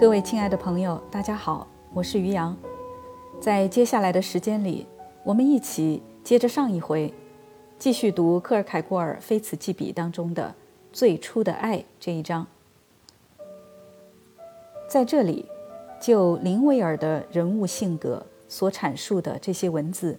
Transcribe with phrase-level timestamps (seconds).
[0.00, 2.56] 各位亲爱的朋友，大家好，我是于洋。
[3.38, 4.86] 在接下来的时间里，
[5.22, 7.12] 我们一起接着上一回，
[7.78, 10.54] 继续读克尔凯郭尔《非此即彼》当中的
[10.90, 12.46] “最初的爱”这一章。
[14.88, 15.44] 在这里，
[16.00, 20.18] 就林威尔的人物性格所阐述的这些文字，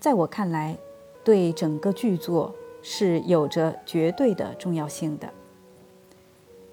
[0.00, 0.76] 在我看来，
[1.22, 2.52] 对整个剧作
[2.82, 5.32] 是有着绝对的重要性的。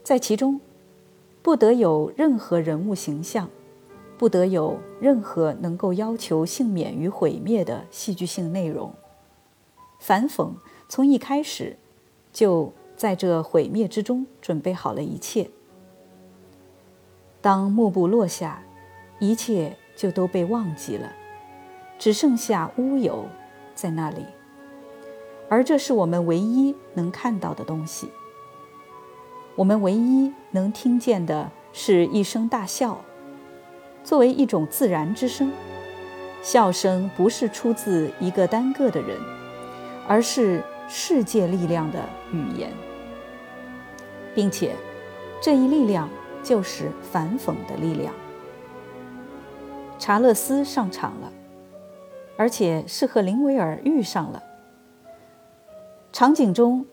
[0.03, 0.59] 在其中。
[1.41, 3.49] 不得有任何人物形象，
[4.17, 8.93] 不得有任何能够要求幸免于毁灭的戏剧性内容。
[9.99, 10.52] 反讽
[10.88, 11.77] 从一开始
[12.31, 15.49] 就在这毁灭之中准备好了一切。
[17.41, 18.61] 当幕布落下，
[19.19, 21.13] 一切就都被忘记了，
[21.97, 23.25] 只剩下乌有
[23.73, 24.25] 在那里，
[25.47, 28.09] 而这是我们唯一能看到的东西。
[29.59, 32.97] 我们唯一能听见的是一声大笑，
[34.05, 35.51] 作为一种自然之声。
[36.41, 39.17] 笑声不是出自一个单个的人，
[40.07, 41.99] 而是世界力量的
[42.31, 42.71] 语言，
[44.33, 44.73] 并且
[45.41, 46.09] 这一力量
[46.41, 48.13] 就是反讽的力量。
[49.97, 51.33] 查勒斯上场了，
[52.38, 54.41] 而且是和林维尔遇上了。
[56.13, 56.85] 场景中。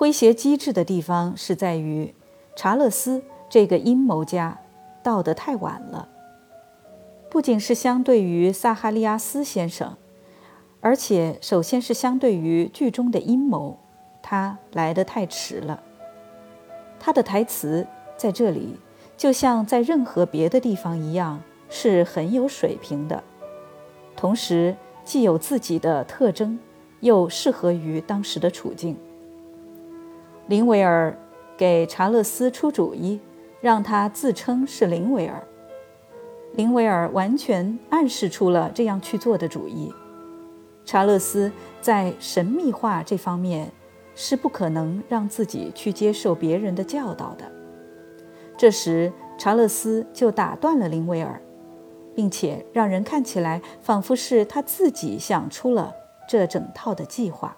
[0.00, 2.14] 诙谐机智的地方是在于，
[2.56, 4.58] 查勒斯这个阴谋家
[5.02, 6.08] 到得太晚了。
[7.28, 9.98] 不仅是相对于萨哈利亚斯先生，
[10.80, 13.78] 而且首先是相对于剧中的阴谋，
[14.22, 15.82] 他来得太迟了。
[16.98, 18.76] 他的台词在这里
[19.18, 23.22] 就像在任何别的地方一样，是很有水平的，
[24.16, 26.58] 同时既有自己的特征，
[27.00, 28.96] 又适合于当时的处境。
[30.50, 31.16] 林维尔
[31.56, 33.20] 给查勒斯出主意，
[33.60, 35.40] 让他自称是林维尔。
[36.54, 39.94] 林维尔完全暗示出了这样去做的主意。
[40.84, 43.70] 查勒斯在神秘化这方面
[44.16, 47.44] 是不可能让自己去接受别人的教导的。
[48.58, 51.40] 这时，查勒斯就打断了林维尔，
[52.12, 55.94] 并且让人看起来仿佛是他自己想出了
[56.28, 57.56] 这整套的计划。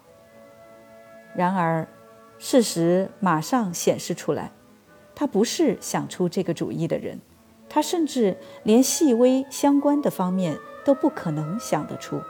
[1.35, 1.89] 然而，
[2.45, 4.51] 事实马上显示出来，
[5.15, 7.21] 他不是想出这个主意的人，
[7.69, 12.21] 他甚至连细微相关的方面都不可能想得出。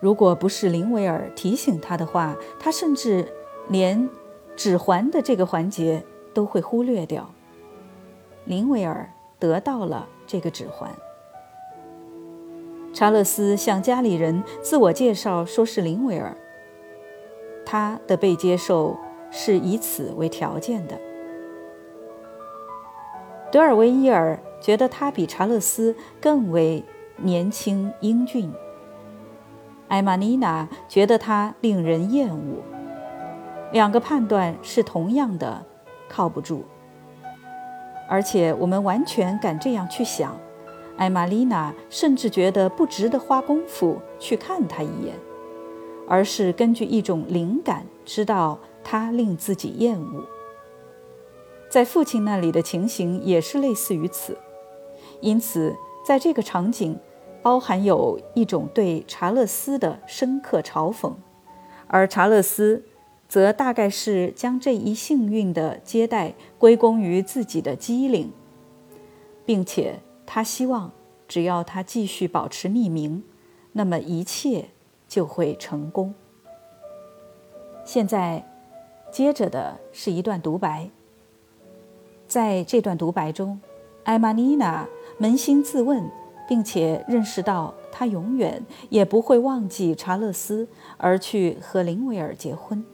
[0.00, 3.26] 如果不是林维尔提醒他的话，他甚至
[3.70, 4.06] 连
[4.54, 7.32] 指环的这个环节都会忽略掉。
[8.44, 10.90] 林维尔得到了这个指环。
[12.92, 16.36] 查勒斯向家里人自我介绍，说是林维尔。
[17.66, 18.96] 他的被接受
[19.30, 20.98] 是以此为条件的。
[23.52, 26.84] 德尔维伊尔觉得他比查勒斯更为
[27.16, 28.52] 年轻英俊，
[29.88, 32.62] 艾玛妮娜觉得他令人厌恶。
[33.72, 35.64] 两个判断是同样的，
[36.08, 36.64] 靠不住。
[38.08, 40.36] 而且我们完全敢这样去想，
[40.96, 45.14] 艾玛丽娜甚至觉得不值得花功夫去看他一眼。
[46.08, 50.24] 而是根据一种灵感，知道他令自己厌恶。
[51.68, 54.38] 在父亲那里的情形也是类似于此，
[55.20, 55.74] 因此
[56.04, 56.98] 在这个场景
[57.42, 61.12] 包含有一种对查勒斯的深刻嘲讽，
[61.88, 62.84] 而查勒斯
[63.28, 68.32] 则大概是将这一幸运的接待归功于自己的机灵，
[69.44, 70.92] 并且他希望
[71.26, 73.24] 只要他继续保持匿名，
[73.72, 74.68] 那么一切。
[75.16, 76.14] 就会成功。
[77.86, 78.46] 现在，
[79.10, 80.90] 接着的是一段独白。
[82.28, 83.58] 在这段独白中，
[84.04, 84.86] 艾玛妮娜
[85.18, 86.06] 扪心自问，
[86.46, 90.68] 并且认识到她永远也不会忘记查勒斯，
[90.98, 92.84] 而去和林维尔结婚。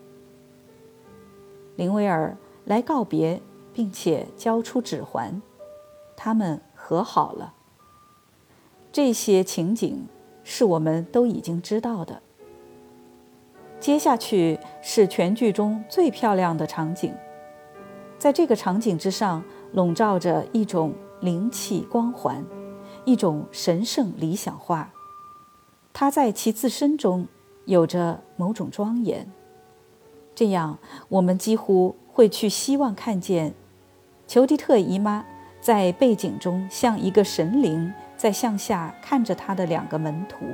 [1.74, 2.36] 林维尔
[2.66, 3.42] 来告别，
[3.74, 5.42] 并且交出指环，
[6.16, 7.54] 他们和好了。
[8.92, 10.06] 这些情景。
[10.44, 12.20] 是我们都已经知道的。
[13.80, 17.12] 接下去是全剧中最漂亮的场景，
[18.18, 19.42] 在这个场景之上
[19.72, 22.44] 笼罩着一种灵气光环，
[23.04, 24.92] 一种神圣理想化，
[25.92, 27.26] 它在其自身中
[27.64, 29.28] 有着某种庄严。
[30.34, 30.78] 这样，
[31.08, 33.52] 我们几乎会去希望看见
[34.28, 35.24] 裘迪特姨妈
[35.60, 37.92] 在背景中像一个神灵。
[38.22, 40.46] 在向下看着他的两个门徒，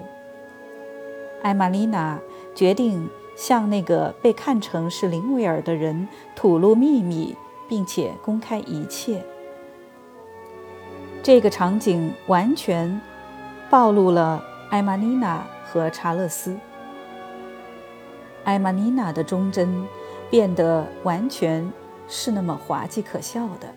[1.42, 2.18] 艾玛丽娜
[2.54, 3.06] 决定
[3.36, 7.36] 向那个被看成是林维尔的人吐露秘密，
[7.68, 9.22] 并且公开一切。
[11.22, 12.98] 这个场景完全
[13.68, 16.56] 暴露了艾玛丽娜和查勒斯。
[18.44, 19.86] 艾玛丽娜的忠贞
[20.30, 21.70] 变得完全
[22.08, 23.68] 是那么滑稽可笑的，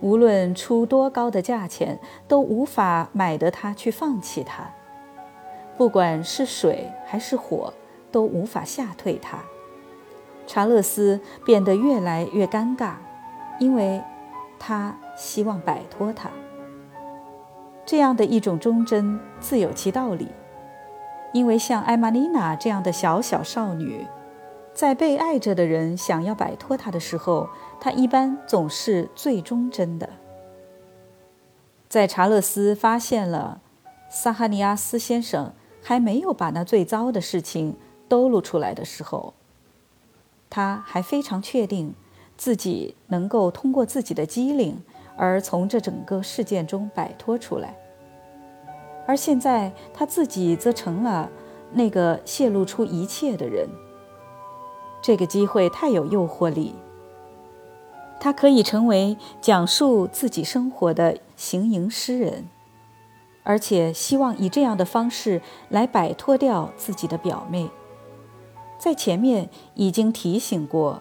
[0.00, 4.70] 无论出多高的价钱，都无法买得她去放弃它。
[5.76, 7.72] 不管是水还是火，
[8.12, 9.38] 都无法吓退他。
[10.46, 12.94] 查勒斯变得越来越尴尬，
[13.58, 14.02] 因为
[14.58, 16.28] 他希望摆脱他。
[17.86, 20.28] 这样的一种忠贞自有其道理，
[21.32, 24.06] 因为像艾玛丽娜这样的小小少女，
[24.74, 27.48] 在被爱着的人想要摆脱她的时候，
[27.80, 30.10] 他一般总是最忠贞的。
[31.88, 33.60] 在查勒斯发现了
[34.08, 37.76] 萨哈尼亚斯先生还没有把那最糟的事情
[38.08, 39.34] 兜露出来的时候，
[40.48, 41.94] 他还非常确定
[42.36, 44.82] 自己能够通过自己的机灵
[45.16, 47.76] 而从这整个事件中摆脱出来，
[49.06, 51.30] 而现在他自己则成了
[51.72, 53.68] 那个泄露出一切的人。
[55.02, 56.74] 这个机会太有诱惑力，
[58.20, 62.48] 他可以成为讲述自己生活的行吟诗人，
[63.42, 65.40] 而且希望以这样的方式
[65.70, 67.70] 来摆脱掉自己的表妹。
[68.78, 71.00] 在前面已经提醒过，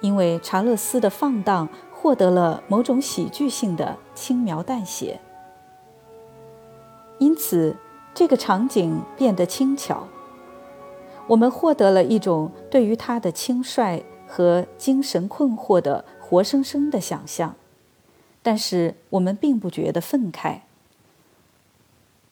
[0.00, 5.20] 因为查勒斯的放荡获得了某种喜剧性的轻描淡写，
[7.18, 7.76] 因此
[8.14, 10.08] 这个场景变得轻巧。
[11.26, 17.56] 我们获得了一种对于他的轻率和精神困惑的活生生的想象，
[18.42, 20.58] 但是我们并不觉得愤慨。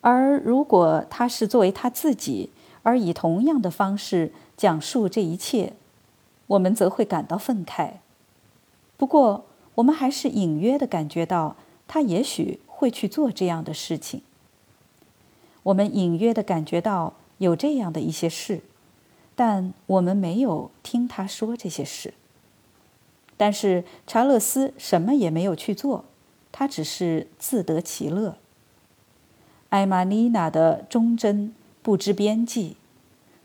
[0.02, 2.50] 而如果他是作为他自己，
[2.82, 5.72] 而以同样的方式，讲述这一切，
[6.48, 7.92] 我们则会感到愤慨。
[8.98, 9.46] 不过，
[9.76, 11.56] 我们还是隐约的感觉到
[11.88, 14.20] 他也许会去做这样的事情。
[15.62, 18.60] 我们隐约的感觉到有这样的一些事，
[19.34, 22.12] 但我们没有听他说这些事。
[23.36, 26.04] 但是查勒斯什么也没有去做，
[26.52, 28.36] 他只是自得其乐。
[29.68, 32.76] 艾玛妮娜的忠贞不知边际，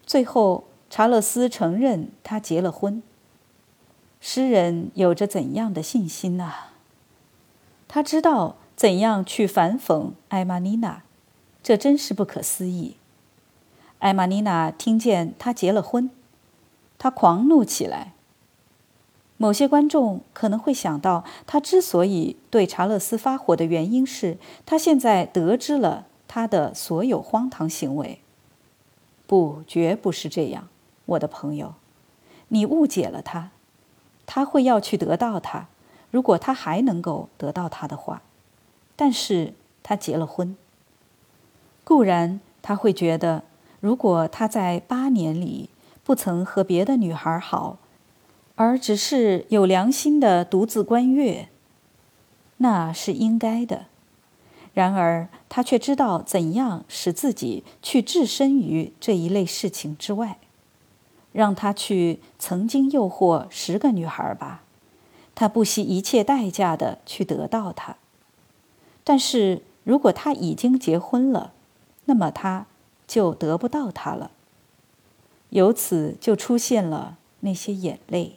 [0.05, 0.65] 最后。
[0.93, 3.01] 查勒斯承认他结了婚。
[4.19, 6.51] 诗人有着怎样的信心呢？
[7.87, 11.03] 他知道怎样去反讽艾玛妮娜，
[11.63, 12.97] 这真是不可思议。
[13.99, 16.11] 艾玛妮娜听见他结了婚，
[16.99, 18.11] 他狂怒起来。
[19.41, 28.19] 某些观众可能会想到，他之所以对查勒斯发火的原因是他现在得知了他的所有荒唐行为。
[29.25, 30.67] 不，绝不是这样。
[31.07, 31.73] 我的朋友，
[32.49, 33.49] 你误解了他，
[34.27, 35.65] 他会要去得到他，
[36.11, 38.21] 如果他还能够得到他的话，
[38.95, 40.55] 但是他结了婚。
[41.83, 43.41] 固然他会觉得，
[43.79, 45.71] 如果他在八年里
[46.03, 47.79] 不曾和别的女孩好，
[48.61, 51.49] 而只是有良心的独自观月，
[52.57, 53.87] 那是应该的。
[54.75, 60.37] 然而他却知道怎样使自己去置身于这一类事情之外。
[61.31, 64.61] 让他去曾经诱惑十个女孩吧，
[65.33, 67.95] 他不惜一切代价的去得到她。
[69.03, 71.53] 但是如果他已经结婚了，
[72.05, 72.67] 那么他
[73.07, 74.29] 就得不到她了。
[75.49, 78.35] 由此就出现了那些眼泪。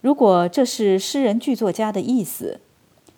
[0.00, 2.60] 如果这是诗人剧作家的意思，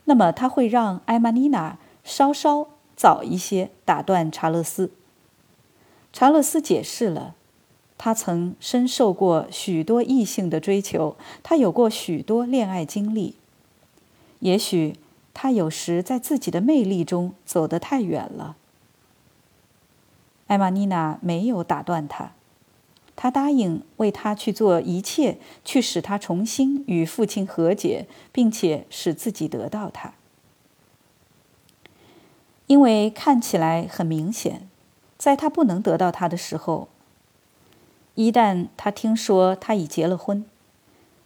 [0.05, 4.91] 那么他会让艾玛妮娜稍稍早一些打断查勒斯。
[6.13, 7.35] 查勒斯解释了。
[8.03, 13.35] 他曾深受过许多异性的追求，他有过许多恋爱经历。
[14.39, 14.97] 也许
[15.35, 18.57] 他有时在自己的魅力中走得太远了。
[20.47, 22.33] 艾玛妮娜没有打断他，
[23.23, 30.15] 他答应为他去做一切，去使他重新与父亲和解，并且使自己得到他。
[32.67, 34.67] 因为看起来很明显，
[35.19, 36.89] 在他不能得到他的时候。
[38.15, 40.47] 一旦他听说他已结了婚，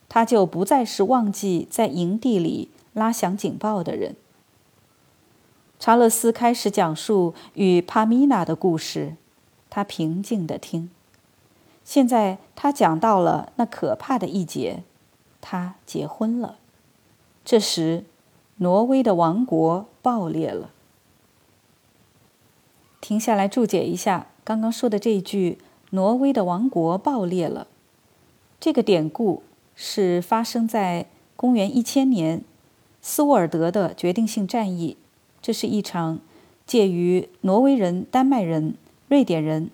[0.09, 4.17] 他就不再是忘记在营地里拉响警报的人。
[5.79, 9.15] 查勒斯开始讲述与帕米娜的故事，
[9.71, 10.91] 他平静地听。
[11.85, 14.83] 现在他讲到了那可怕的一节，
[15.41, 16.57] 他结婚了。
[17.45, 18.05] 这时，
[18.57, 20.71] 挪威的王国爆裂了。
[23.01, 25.59] 停下来注解一下刚刚说的这一句。
[25.91, 27.69] 挪威的王国爆裂了。
[28.59, 29.45] 这个典故
[29.77, 32.43] 是发生在公元一千年
[33.01, 34.97] 斯沃尔德的决定性战役。
[35.41, 36.19] 这是一场
[36.67, 38.75] 介于挪威人、丹麦人、
[39.07, 39.71] 瑞典人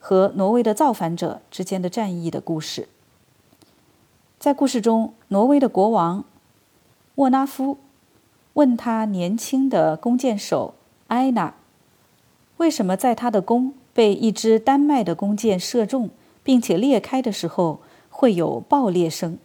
[0.00, 2.88] 和挪威的造反者之间的战役的故事。
[4.38, 6.24] 在故事中，挪威的国王
[7.16, 7.76] 沃拉夫
[8.54, 10.74] 问他年轻的弓箭手
[11.08, 11.54] 埃娜，
[12.56, 16.08] 为什么在他的弓被一支丹麦的弓箭射中，
[16.42, 19.38] 并且裂开的时候会有爆裂声？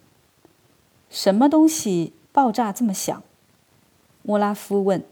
[1.10, 3.22] 什么东西爆炸这么响？
[4.22, 5.04] 沃拉夫问。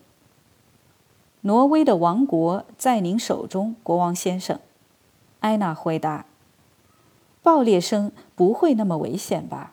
[1.43, 4.59] 挪威的王国在您手中，国王先生。”
[5.45, 6.25] 艾娜回答。
[7.45, 9.73] “爆裂声不会那么危险吧？”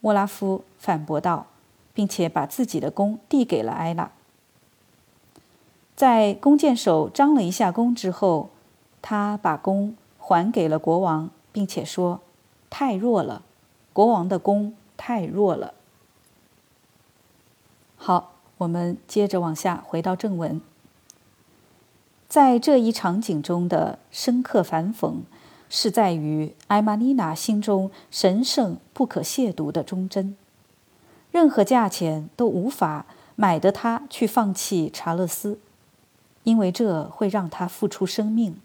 [0.00, 1.46] 沃拉夫反驳道，
[1.92, 4.10] 并且把自己的弓递给了艾娜。
[5.94, 8.48] 在弓箭手张了一下弓之后，
[9.02, 12.20] 他把弓还给了国王，并且说
[12.70, 13.42] ：“太弱了，
[13.92, 15.74] 国王的弓太弱了。”
[17.96, 18.30] 好。
[18.58, 20.60] 我们接着往下回到正文，
[22.34, 25.18] 在这一场景中的深刻反讽，
[25.68, 30.36] 是在于艾玛妮娜心中神圣不可亵渎的忠贞，
[31.30, 35.60] 任何价钱都无法买得她去放弃查勒斯，
[36.42, 38.56] 因为这会让她付出生命。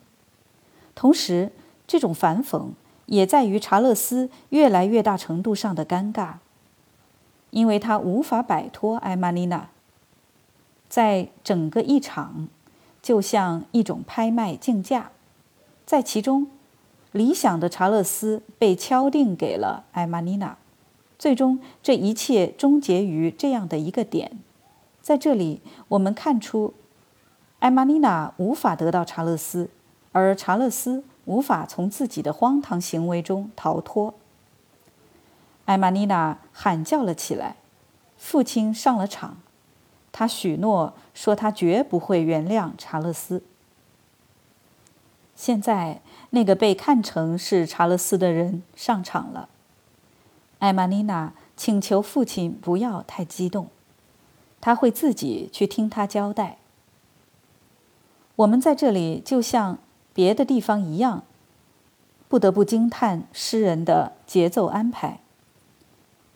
[0.95, 1.51] 同时，
[1.85, 2.69] 这种反讽
[3.05, 6.37] 也在于查勒斯越来越大程度上的尴尬，
[7.51, 9.69] 因为他无法摆脱艾玛妮娜。
[10.89, 12.47] 在整个一场，
[13.01, 15.11] 就像一种拍卖竞价，
[15.85, 16.47] 在其中，
[17.11, 20.57] 理想的查勒斯被敲定给了艾玛妮娜。
[21.17, 24.39] 最终，这一切终结于这样的一个点：
[25.01, 26.73] 在这里，我们看出，
[27.59, 29.69] 艾玛妮娜无法得到查勒斯，
[30.11, 34.13] 而查勒斯无法从自己的荒唐行为中逃脱。
[35.65, 37.57] 艾玛妮娜喊叫了起来，
[38.17, 39.37] 父亲上了场。
[40.11, 43.43] 他许诺说，他绝不会原谅查勒斯。
[45.35, 46.01] 现在，
[46.31, 49.47] 那个被看成是查勒斯的人上场了。
[50.57, 53.69] 艾玛妮娜请求父亲不要太激动，
[54.59, 56.57] 他会自己去听他交代。
[58.35, 59.77] 我们在这里就像
[60.13, 61.23] 别的地方一样，
[62.27, 65.21] 不得不惊叹诗人的节奏安排。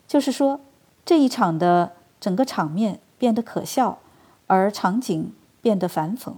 [0.08, 0.62] 就是说，
[1.04, 3.02] 这一场的整个场面。
[3.18, 4.00] 变得可笑，
[4.48, 6.34] 而场景变得反讽。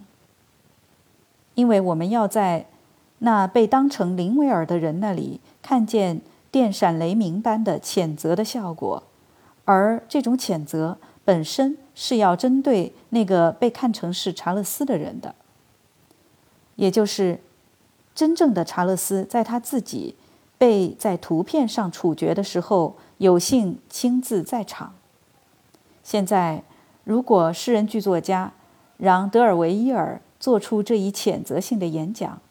[1.55, 2.65] 因为我们要在
[3.19, 9.03] 那被当成林维尔的人那里看见电闪雷鸣般的谴责的效果，
[9.63, 15.33] 而这种谴责本身是要针对那个被看成是查勒斯的人的，
[16.75, 17.39] 也就是
[18.13, 20.15] 真正的查勒斯，在他自己
[20.57, 24.93] 被在图片上处决的时候，有幸亲自在场。
[26.05, 26.63] 现在。
[27.03, 28.51] 如果诗人剧作家
[28.97, 32.41] 让德尔维伊尔做出这一谴责性的演讲，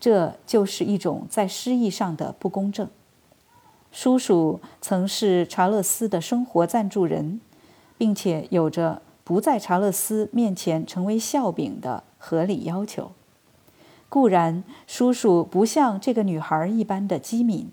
[0.00, 2.88] 这就是一种在诗意上的不公正。
[3.92, 7.40] 叔叔曾是查勒斯的生活赞助人，
[7.96, 13.12] 并且有着不在查勒斯面前成为笑柄的合理要求。
[14.08, 17.70] 固然，叔叔不像这个女孩一般的机敏，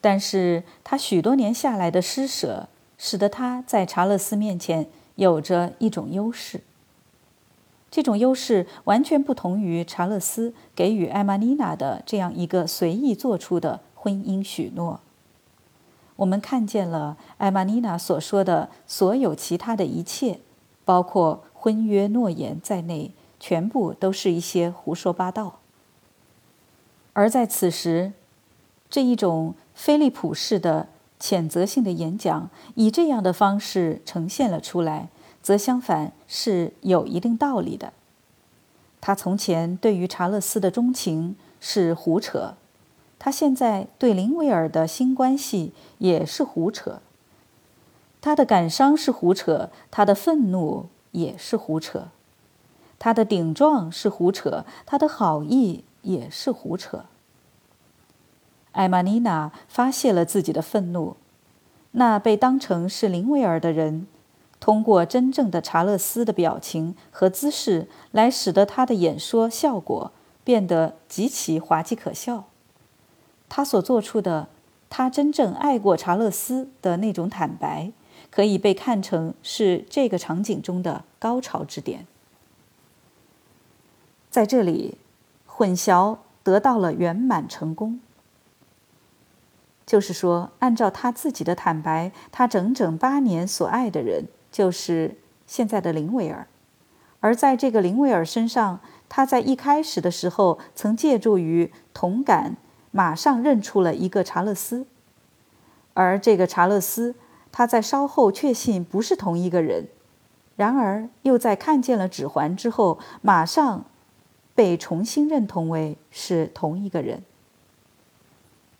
[0.00, 4.88] 但是他许多年下来的施舍，使得他在查勒斯面前。
[5.18, 6.60] 有着一种优势，
[7.90, 15.00] 这种优势完全不同于查勒斯给予艾玛妮娜的这样一个随意做出的婚姻许诺。
[16.14, 20.38] 我们看见了艾玛妮娜所说的所有其他的一切，
[20.84, 25.58] 包括婚约诺言在内，全部都是一些胡说八道。
[27.12, 28.12] 而在此时，
[28.88, 30.86] 这一种菲利普式的。
[31.20, 35.08] 谴责性的演讲以这样的方式呈现了出来，
[35.42, 37.92] 则相反是有一定道理的。
[39.00, 42.54] 他从前对于查勒斯的钟情是胡扯，
[43.18, 47.00] 他现在对林维尔的新关系也是胡扯。
[48.20, 52.08] 他的感伤是胡扯，他的愤怒也是胡扯，
[52.98, 57.04] 他的顶撞是胡扯，他的好意也是胡扯。
[58.72, 61.16] 艾玛妮娜发泄了自己的愤怒，
[61.92, 64.06] 那被当成是林维尔的人，
[64.60, 70.12] 通过真正的查勒斯的表情和姿势来使得他的演说效果
[70.44, 72.44] 变得极其滑稽可笑。
[73.48, 74.48] 他所做出的，
[74.90, 77.90] 他真正爱过查勒斯的那种坦白，
[78.30, 82.06] 可以被看成是这个场景中的高潮之点。
[84.30, 84.98] 在这里，
[85.46, 88.00] 混淆得到了圆满成功。
[89.88, 95.16] 就是说，按照他自己的坦白，他整整八年所爱的人就是
[95.46, 96.46] 现在的林维尔，
[97.20, 102.58] 而在这个林维尔身上，他在一开始的时候曾借助于同感，
[102.90, 104.86] 马上认出了一个查勒斯，
[105.94, 107.14] 而这个查勒斯，
[107.50, 109.88] 他在稍后确信不是同一个人，
[110.56, 113.86] 然而又在看见了指环之后，马上
[114.54, 117.22] 被重新认同为是同一个人，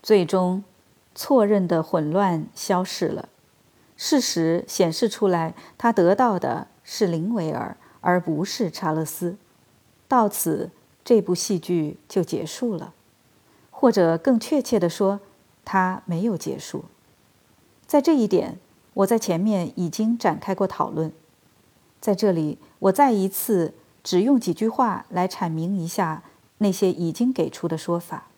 [0.03, 0.63] 最终。
[1.19, 3.29] 错认的混乱消逝了，
[3.97, 9.37] 事实显示出来，他得到的是林维尔，而不是查勒斯。
[10.07, 10.71] 到此，
[11.05, 12.95] 这部戏剧就结束了，
[13.73, 15.19] 或者更确切地说，
[15.65, 16.85] 它没有结束。
[17.85, 18.61] 在这一点，
[18.95, 21.13] 我在前面已经展开过讨论，
[22.01, 26.23] 在这里，我再一次只用几句话来阐明一下
[26.59, 28.29] 那些已经给出的说法。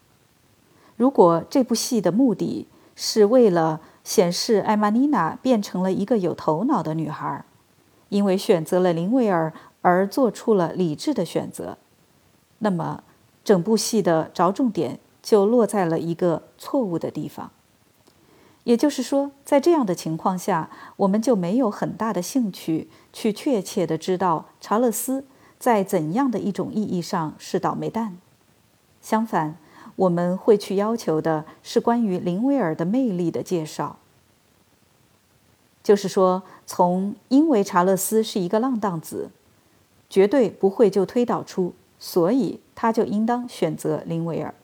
[1.01, 7.43] 如果这部戏的目的是为了显示艾玛妮娜变成了一个有头脑的女孩，
[8.11, 11.79] 因为选择了林维尔而做出了理智的选择，
[12.59, 13.03] 那么
[13.43, 17.51] 整部戏的着重点就落在了一个错误的地方。
[18.65, 25.25] 也就是说，在这样的情况下，我们就没有很大的兴趣去确切的知道查勒斯
[25.59, 28.19] 在怎样的一种意义上是倒霉蛋。
[29.01, 29.57] 相反。
[30.01, 33.99] 我们会去要求的是关于林威尔的魅力的介绍，
[35.83, 39.31] 就是说，从因为查勒斯是一个浪荡子，
[40.09, 44.55] 绝对不会就推导出，所以他就应当选择林维尔，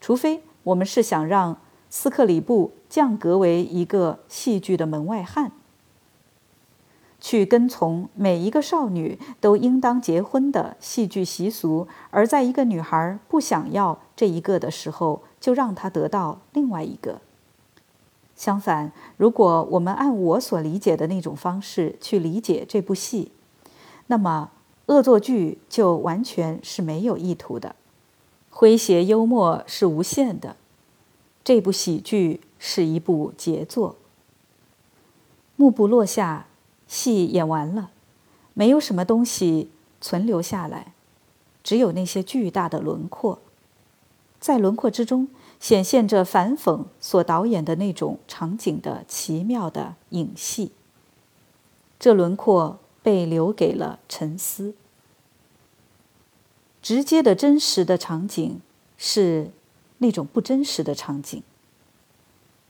[0.00, 1.56] 除非我们是想让
[1.88, 5.52] 斯克里布降格为一个戏剧的门外汉。
[7.30, 17.20] 去跟从每一个少女都应当结婚的戏剧习俗，而在一个女孩不想要这一个的时候，就让她得到另外一个。
[18.34, 23.30] 相反，如果我们按我所理解的那种方式去理解这部戏，
[24.08, 24.50] 那么
[24.86, 27.76] 恶作剧就完全是没有意图的，
[28.52, 30.56] 诙谐幽默是无限的。
[31.44, 33.94] 这部喜剧是一部杰作。
[35.54, 36.46] 幕布落下。
[36.90, 37.92] 戏演完了，
[38.52, 40.92] 没有什么东西存留下来，
[41.62, 43.38] 只有那些巨大的轮廓，
[44.40, 45.28] 在轮廓之中
[45.60, 50.72] 显现着反讽所导演的那种场景的奇妙的影戏。
[52.00, 54.74] 这轮廓被留给了沉思。
[56.82, 58.60] 直接的真实的场景
[58.98, 59.52] 是
[59.98, 61.40] 那种不真实的场景，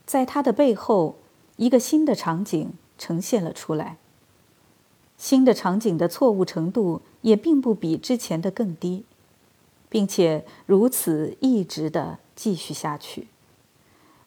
[0.05, 1.15] 在它的背后，
[1.55, 3.97] 一个新的场景呈现了出来。
[5.21, 9.03] 新的场景的错误程度也并不比之前的更低，
[9.87, 13.27] 并且如此一直的继续下去。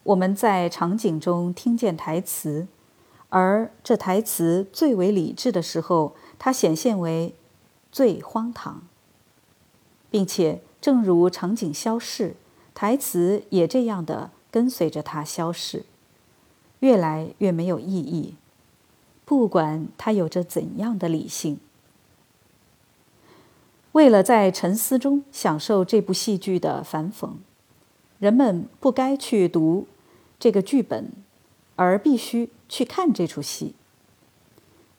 [0.05, 2.69] 我们在场景中听见台词，
[3.31, 7.35] 而这台词最为理智的时候，它显现为
[7.91, 8.83] 最荒唐，
[10.13, 12.37] 并且正如场景消逝，
[12.73, 15.85] 台词也这样的跟随着它消逝，
[16.79, 18.37] 越来越没有意义。
[19.25, 21.59] 不管他有着怎样的理性，
[23.93, 27.31] 为了在沉思中享受这部戏剧的反讽，
[28.19, 29.87] 人们不该去读
[30.39, 31.11] 这个剧本，
[31.77, 33.75] 而必须去看这出戏。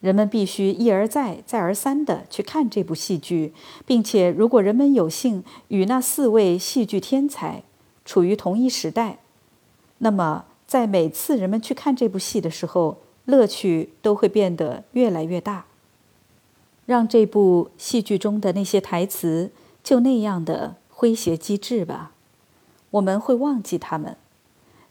[0.01, 3.53] 人们必须一而再、再而三的去看这部戏剧，
[3.87, 7.63] 并且，如果人们有幸与那四位戏剧天才
[8.03, 9.17] 处于同一时代，
[9.97, 15.65] 那么在每次人们去看这部戏的时候，乐趣都会变得越来越大。
[16.85, 19.51] 让这部戏剧中的那些台词
[19.83, 22.11] 就那样的诙谐机智吧，
[22.91, 24.15] 我们会忘记他们。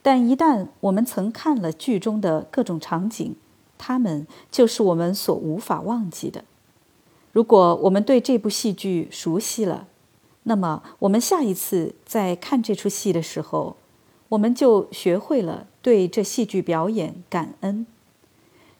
[0.02, 3.36] 但一旦我们曾看了剧中的各种场景，
[3.78, 6.44] 他们就是我们所无法忘记的。
[7.32, 9.86] 如果我们对这部戏剧熟悉了，
[10.42, 13.76] 那么我们下一次在看这出戏的时候，
[14.30, 17.86] 我们就学会了对这戏剧表演感恩。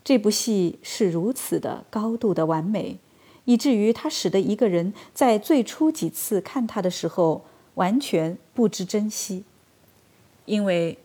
[0.05, 2.99] 这部戏是如此的高度的完美，
[3.47, 9.45] 以至于它使得一个人在最初几次看它的时候完全不知珍惜，
[10.45, 10.99] 因为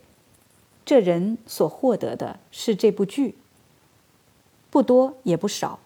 [0.86, 3.36] 这人所获得的是这部剧，
[4.70, 5.80] 不多也不少。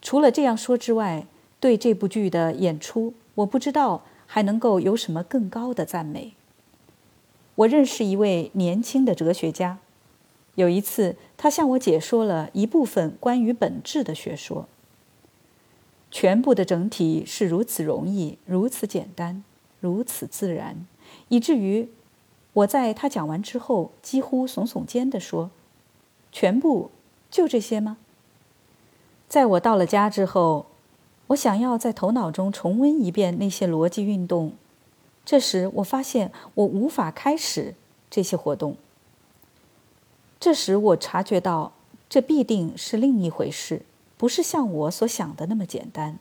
[0.00, 1.26] 除了这样说之外，
[1.58, 6.34] 对这部剧的演出，我不知道还能够有什么更高的赞美。
[7.56, 9.78] 我认识一位年轻的哲学家。
[10.54, 14.68] 有一次，他向我解说了一部分关于本质的学说。
[16.08, 19.42] 全部的整体是如此容易、如此简单、
[19.80, 20.86] 如此自然，
[21.26, 21.88] 以至于
[22.52, 25.50] 我在他讲完之后，几乎耸耸肩地说
[26.30, 26.92] ：“全部
[27.28, 27.96] 就这些吗？”
[29.28, 30.66] 在我到了家之后，
[31.26, 34.52] 我想要在头脑中重温一遍那些逻辑运动，
[35.24, 37.74] 这时我发现我无法开始
[38.08, 38.76] 这些活动。
[40.42, 41.72] 这时我察觉到，
[42.10, 43.82] 这必定是另一回事，
[44.16, 46.18] 不是像我所想的那么简单。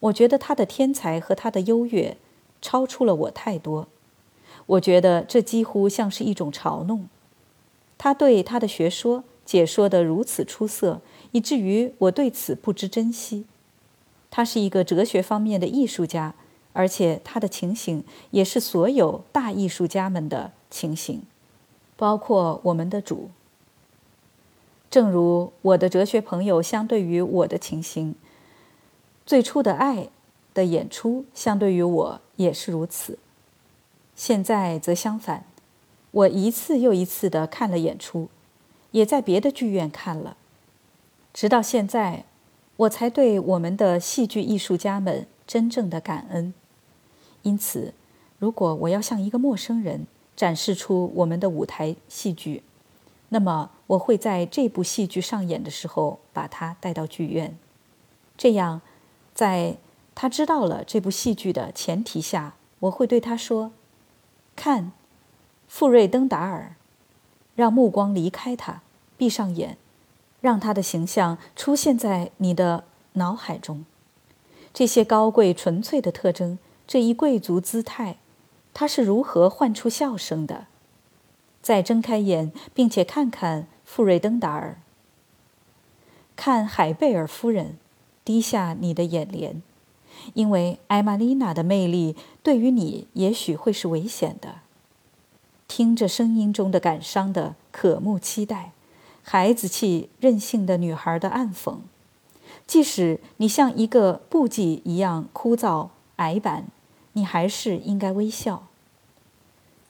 [0.00, 2.16] 我觉得他的天才和他的优越
[2.60, 3.86] 超出了我太多。
[4.66, 7.06] 我觉得这几乎像是一种嘲弄。
[7.96, 13.44] 他对他的学说解说得如此出色，以至于我对此不知珍惜。
[14.32, 16.34] 他是一个哲学方面的艺术家，
[16.72, 21.22] 而且他的情形也是所有大艺术家们的情形，
[21.98, 23.28] 包括我们的主。
[24.88, 28.14] 正如我的哲学朋友相对于我的情形，
[29.26, 30.08] 最初的爱
[30.54, 33.18] 的演出相对于我也是如此。
[34.14, 35.44] 现在则相反，
[36.12, 38.28] 我一次又一次地看了演出，
[38.92, 40.36] 也在别的剧院看了，
[41.34, 42.24] 直到现在，
[42.76, 46.54] 我才对我们的戏剧艺术家们真正的感恩。
[47.42, 47.92] 因此，
[48.38, 50.06] 如果我要向一个陌生人
[50.38, 52.62] 展示出我们的舞台戏剧，
[53.30, 57.58] 那么我会在这部戏剧上演的时候把他带到剧院，
[58.36, 58.80] 这样，
[59.34, 59.78] 在
[60.14, 63.72] 他知道了这部戏剧的前提下，我会对他说。
[64.54, 64.92] 看，
[65.66, 66.76] 富瑞登达尔，
[67.56, 68.82] 让目光离开他，
[69.16, 69.76] 闭上眼，
[70.40, 73.84] 让他的形象出现在你的脑海中。
[74.72, 78.18] 这些高贵纯粹的特征，这一贵族姿态，
[78.72, 80.66] 他是如何唤出笑声的？
[81.60, 84.78] 再睁开眼，并且看看富瑞登达尔，
[86.36, 87.76] 看海贝尔夫人，
[88.24, 89.62] 低下你的眼帘。
[90.34, 94.56] 因为艾玛丽娜的魅力对于你也许会是危险的。
[95.68, 98.72] 听着声音中的感伤的渴慕期待，
[99.22, 101.76] 孩子气任性的女孩的暗讽，
[102.66, 106.66] 即使你像一个布迹一样枯燥矮板，
[107.18, 108.68] 你还是应该微笑。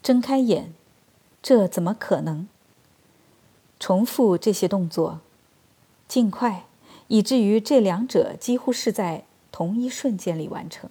[0.03, 0.73] 睁开眼，
[1.43, 2.49] 这怎么可能？
[3.79, 5.21] 重复这些动作，
[6.09, 6.65] 尽快，
[7.09, 9.25] 以至于这两者几乎是在。
[9.51, 10.89] 同一瞬间里完成。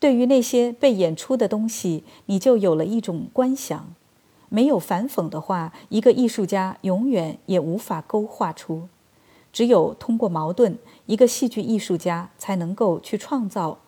[0.00, 3.94] 对于那些被演出的东西，你就有了一种观想。
[4.48, 8.88] 没有反讽的话，一个艺术家永远也无法勾画出。
[9.52, 13.78] 只有通过矛盾，一个戏剧艺术家才能够去创造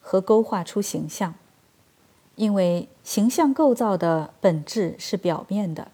[0.00, 1.34] 和勾画出形象。
[2.36, 5.92] 因为形象构造的本质是表面的，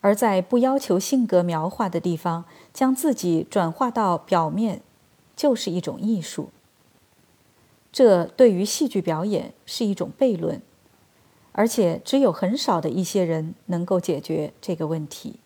[0.00, 4.82] 而在不要求性格描画的地方，将自己转化到表面。
[5.34, 6.50] 就是一种艺术。
[7.90, 10.60] 这对于戏剧表演是一种悖论，
[11.52, 15.40] 而且只有很少的一些人能够解决这个问题。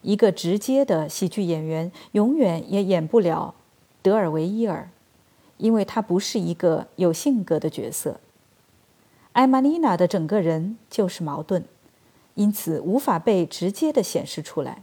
[0.00, 3.54] 一个直接的喜剧演员永远也演不了
[4.02, 4.90] 德尔维伊尔，
[5.58, 8.20] 因为他不是一个有性格的角色。
[9.32, 11.64] 艾玛丽娜的整个人就是矛盾，
[12.34, 14.82] 因此无法被直接的显示出来。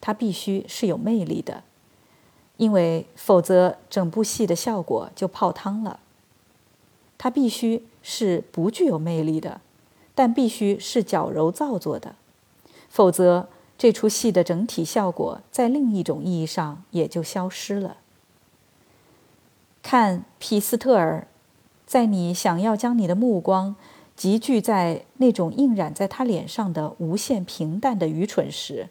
[0.00, 1.64] 他必须是有魅力的。
[2.56, 6.00] 因为否则整部戏的效果就泡汤了。
[7.16, 9.60] 她必须是不具有魅力的，
[10.12, 12.16] 但必须是矫揉造作的，
[12.88, 17.98] 否则这出戏的整体效果在另一种意义上也就消失了。
[19.90, 21.26] 看皮斯特尔，
[21.86, 23.74] 在你想要将你的目光
[24.14, 28.90] 集聚在那种映染在他脸上的无限平淡的愚蠢时，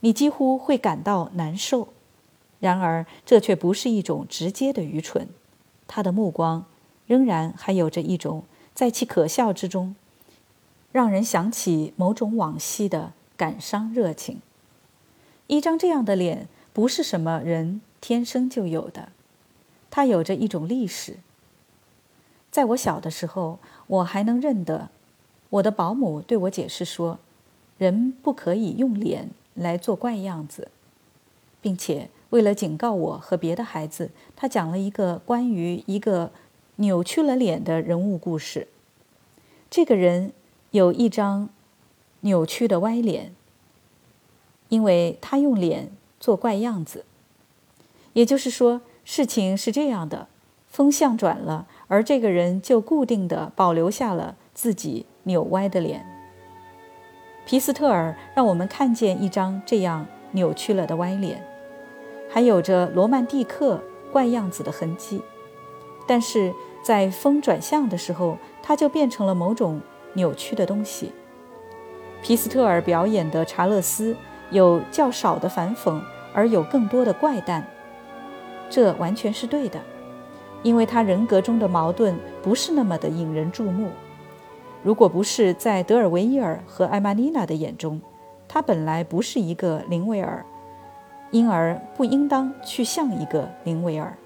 [0.00, 1.90] 你几乎会感到难受。
[2.58, 5.28] 然而，这却不是一种直接的愚蠢。
[5.86, 6.64] 他的目光
[7.06, 8.42] 仍然还有着一种
[8.74, 9.94] 在其可笑之中，
[10.90, 14.40] 让人想起某种往昔的感伤热情。
[15.46, 19.10] 一张这样的脸不是什么人天生就有的，
[19.96, 21.16] 它有着一种历史。
[22.50, 24.90] 在我小的时候，我还能认得，
[25.48, 27.18] 我的保姆对我解释说，
[27.78, 30.68] 人不可以用脸来做怪样子，
[31.62, 32.10] 并且。
[32.28, 36.30] 为了警告我和别的孩子，他讲了一个关于一个
[36.74, 38.68] 扭曲了脸的人物故事。
[39.70, 40.32] 这个人
[40.72, 41.48] 有一张
[42.20, 43.34] 扭曲的歪脸，
[44.68, 47.06] 因为他用脸做怪样子。
[48.12, 50.26] 也就是说，事情是这样的：
[50.66, 56.04] 风向转了，而这个人就固定的保留下了自己扭歪的脸。
[57.46, 61.40] 皮斯特尔让我们看见一张这样扭曲了的歪脸。
[62.28, 65.22] 还有着罗曼蒂克怪样子的痕迹，
[66.08, 69.80] 但是在风转向的时候，它就变成了某种
[70.14, 71.12] 扭曲的东西。
[72.20, 74.16] 皮斯特尔表演的查勒斯
[74.50, 76.02] 有较少的反讽，
[76.34, 77.64] 而有更多的怪诞，
[78.68, 79.80] 这完全是对的，
[80.62, 83.90] 因为他人格中的矛盾不是那么的引人注目。
[84.82, 88.00] 如果不是在德尔维伊尔和艾玛妮娜的眼中，
[88.46, 90.44] 他本来不是一个林维尔，
[91.30, 94.16] 因而不应当去像一个林维尔。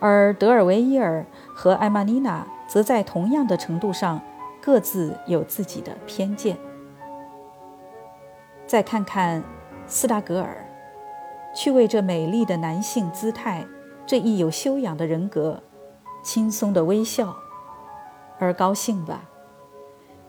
[0.00, 4.20] 而德尔维伊尔和艾玛妮娜则在同样的程度上
[4.60, 6.56] 各自有自己的偏见。
[8.66, 9.42] 再看看
[9.86, 10.67] 斯达格尔，
[11.58, 13.66] 去为这美丽的男性姿态、
[14.06, 15.60] 这一有修养的人格、
[16.22, 17.34] 轻松的微笑
[18.38, 19.28] 而高兴吧。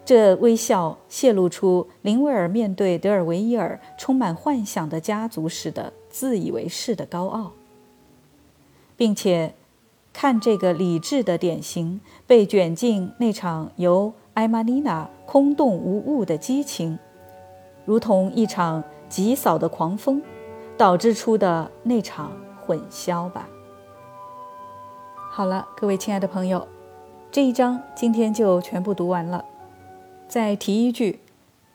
[0.04, 7.52] 这微笑泄露出林威尔面对德尔维伊尔充满幻想的家族时的自以为是的高傲，
[8.98, 9.54] 并且。
[10.12, 16.98] 看这个理智的典型被卷进那场由艾玛妮娜空洞无物的激情，
[17.86, 20.22] 如同一场急扫的狂风，
[20.80, 23.50] 导致出的那场混淆吧。
[25.30, 26.66] 好了，各位亲爱的朋友，
[27.30, 29.44] 这一章今天就全部读完了。
[30.30, 31.20] 再提一句，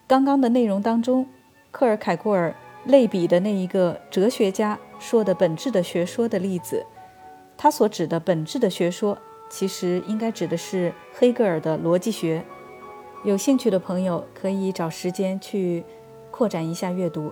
[0.06, 1.26] 刚刚的内容当中，
[1.70, 2.54] 克尔凯郭尔
[2.86, 6.86] 类比的那一个哲学家说的本质的学说的例子。
[7.58, 9.18] 他所指的本质的学说，
[9.50, 12.42] 其实应该指的是黑格尔的逻辑学。
[13.22, 15.84] 有兴趣的朋友可以找时间去
[16.30, 17.30] 扩展一下阅读。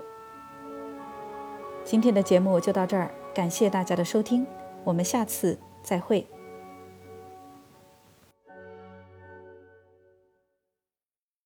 [1.85, 4.47] 今天的节目就到这儿，感谢大家的收听，
[4.85, 6.27] 我们下次再会。